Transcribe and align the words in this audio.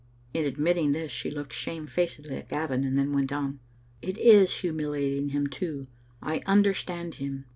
In 0.33 0.45
admitting 0.45 0.93
this 0.93 1.11
she 1.11 1.29
looked 1.29 1.53
shamefacedly 1.53 2.35
at 2.35 2.49
Gavin, 2.49 2.83
and 2.83 2.97
then 2.97 3.13
went 3.13 3.31
on:" 3.31 3.59
It 4.01 4.17
is 4.17 4.61
humiliating 4.61 5.29
him 5.29 5.45
too. 5.45 5.85
I 6.23 6.41
understand 6.47 7.13
him. 7.21 7.45